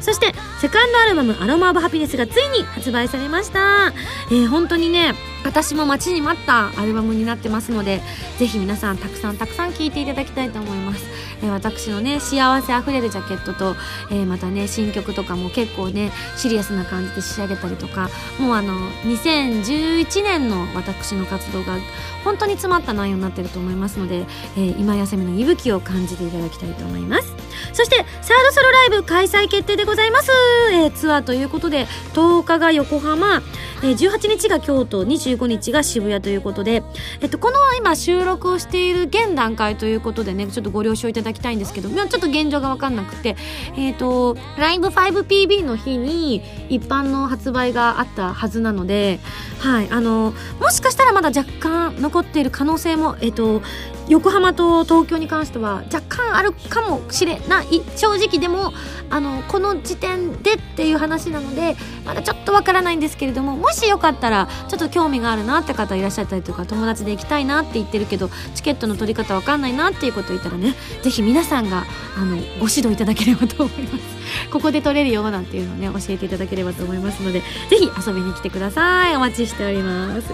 [0.00, 3.92] そしてセカンドアルバム「アロマ・オブ・ハピネス」がついに発売されました、
[4.30, 5.14] えー、本当にね
[5.44, 8.00] 私も待ちに待ったアルバムになってますので
[8.38, 11.04] ぜひ皆さんたくさんたくさん聴いていただきたいと思います、
[11.42, 13.76] えー、私のね幸せあふれるジャケットと、
[14.10, 18.08] えー、またね新曲とかも結構ねシリアスな感じで仕上げたりとか
[18.38, 21.78] もうあの2011年の私の活動が
[22.24, 27.34] 本当に詰まった内容になってると思いますので、えー、今休みの息吹を感じていただきたいと思います。
[27.72, 30.30] そしてサードソロライブ開催決定でございます、
[30.72, 33.42] えー、ツアーということで10日が横浜、
[33.82, 36.82] えー、18日が京都25日が渋谷ということで、
[37.20, 43.36] えっと、この今収録をしている現段階ということでねちょっとご了承いただきたいんですけどちょっと現状が分かんなくて
[43.76, 49.20] えっ、ー、とライブ 5PB の日に一般の発売があったはずなので
[49.60, 53.62] はいあのもしかしたらまだ若干残っている可能性もえっ、ー、と
[54.08, 57.82] 横浜と東京に関しては若干あるかもしれない。
[57.96, 58.72] 正直でも
[59.10, 71.84] あのこの時点でっていう話なのでまだちょっとわからないんですけれどももしよかったらちょっと興味があるなって方いらっしゃったりとか友達で行きたいなって言ってるけどチケットの取り方わかんないなっていうこと言ったらね是非皆さんが
[72.16, 74.16] あのご指導いただければと思います。
[74.50, 79.16] ここで取れるよなんていうのをね教えていただければと思いますので是非遊びに来てください。
[79.16, 80.32] お待ちしております。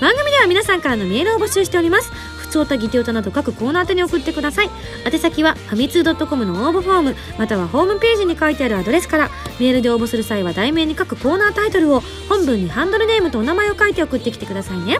[0.00, 2.10] 番組では皆さんからのメールを募集しております。
[2.52, 4.70] つおたぎておたなど各コーナー宛に送ってください。
[5.10, 14.98] 宛先はファミツー .com の応募フォームまたはホームページに書いてあるアドレスからメールで応募する際は題名に各コーナータイトルを本文にハンドルネームとお名前を書いて送ってきてくださいね。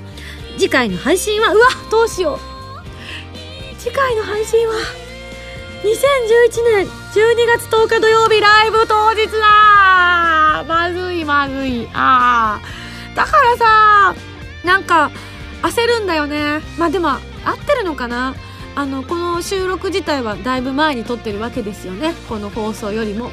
[0.57, 2.39] 次回の配信はうわどうしよう。
[3.79, 4.75] 次回の配信は
[5.83, 10.65] 2011年12月10日土曜日ライブ当日だ。
[10.67, 11.89] まずいまずい。
[11.93, 13.17] あー。
[13.17, 14.15] だからさ
[14.65, 15.11] なんか
[15.63, 16.61] 焦るんだよね。
[16.79, 17.11] まあでも
[17.45, 18.35] 合ってるのかな？
[18.75, 22.15] あのこの収録自体はだいぶ前に撮ってるわけですよね。
[22.29, 23.31] この放送よりも。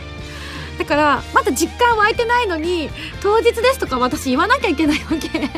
[0.78, 2.90] だからまだ実感湧いてないのに
[3.22, 5.50] 当日ですとか私言わなきゃいけないわけ。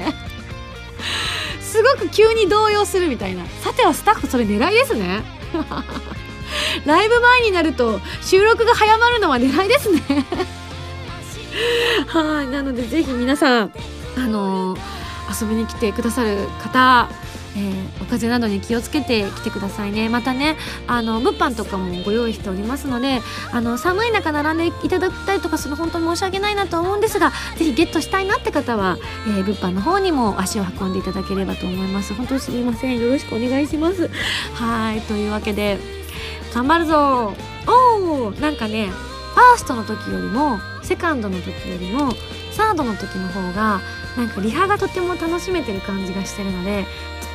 [1.62, 3.46] すごく急に動揺するみたいな。
[3.62, 5.24] さてはスタッフそれ狙いですね。
[6.86, 10.02] ライブ前になると収録が早まるのは狙いですね。
[12.08, 12.48] はい。
[12.48, 13.72] なのでぜひ皆さん
[14.18, 14.80] あのー、
[15.46, 17.10] 遊びに来てくださる方
[17.56, 20.10] えー、お風邪などに気をつけてきてくださいね。
[20.10, 20.56] またね
[20.88, 23.22] あの物販とかもご用意しておりますので
[23.52, 28.98] あの寒い中並んでいただきたりとかする本当に申し訳ないなと思うんですがぜひゲットしたいなって方は、
[29.28, 32.14] えー、物販の方にも足を運んでいただければと思います。
[32.14, 33.00] 本当すみません。
[33.00, 34.10] よろしくお願いします。
[34.54, 35.78] はいというわけで
[36.54, 37.34] 頑張るぞ。
[37.68, 42.12] おおなんかねファーストの時よりもセカンドの時よりも
[42.52, 43.82] サードの時の方が
[44.18, 46.86] なんかリハがとても楽しめてる感じがしてるので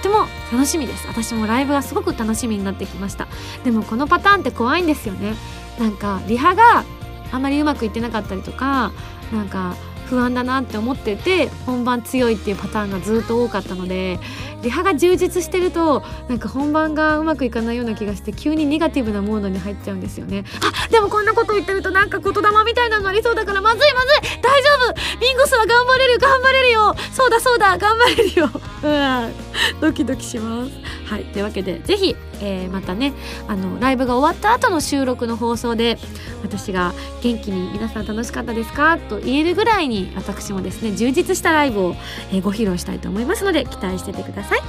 [0.06, 1.06] っても楽しみです。
[1.08, 3.26] 私もライブがすごく楽しみになってきました。
[3.64, 5.34] でもこのパターンって怖いんですよね。
[5.78, 6.84] なんかリハが
[7.32, 8.92] あまりうまくいってなかったりとか
[9.32, 9.74] なんか
[10.06, 14.18] 不安だなって思ってて本番強いっていうパターンがずっと多かったので
[14.62, 20.44] リハが充実してるとなんか本番がうまくいかないような気がして急にネガティブなモードに入っちゃうんですよね。
[20.62, 26.94] あでもこんなこと言ってるとなんか言霊みたいなのありそうだからまずいまずい大丈夫ミンゴスは頑張れる頑張れるよ。
[27.12, 28.50] そうだそうだ頑張れるよ。
[28.82, 29.80] うん。
[29.80, 30.72] ドキドキします。
[31.06, 31.24] はい。
[31.24, 33.12] というわけでぜひ、えー、またね
[33.48, 35.98] あのライブが終わった後の収録の放送で
[36.42, 41.96] 私が元気に皆さん楽しかったですかと言えるぐらいに私もですね充実したライブを、
[42.32, 44.60] え、ご披露したいと思いますので期待しててください。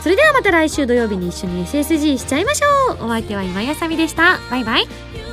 [0.00, 3.06] それではまた来週土曜日に一緒に SSG しちゃいましょう。
[3.06, 4.40] お相手は今やさみでした。
[4.50, 5.31] バイバイ。